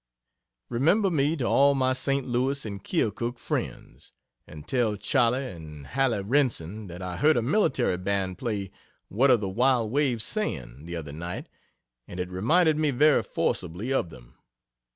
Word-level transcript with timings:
Remember 0.67 1.11
me 1.11 1.35
to 1.35 1.45
all 1.45 1.75
my 1.75 1.93
St. 1.93 2.25
Louis 2.27 2.65
and 2.65 2.83
Keokuk 2.83 3.37
friends, 3.37 4.13
and 4.47 4.67
tell 4.67 4.95
Challie 4.97 5.51
and 5.55 5.85
Hallie 5.85 6.23
Renson 6.23 6.87
that 6.87 7.03
I 7.03 7.17
heard 7.17 7.37
a 7.37 7.43
military 7.43 7.99
band 7.99 8.39
play 8.39 8.71
"What 9.09 9.29
are 9.29 9.37
the 9.37 9.47
Wild 9.47 9.91
Waves 9.91 10.23
Saying?" 10.23 10.87
the 10.87 10.95
other 10.95 11.13
night, 11.13 11.49
and 12.07 12.19
it 12.19 12.31
reminded 12.31 12.77
me 12.77 12.89
very 12.89 13.21
forcibly 13.21 13.93
of 13.93 14.09
them. 14.09 14.39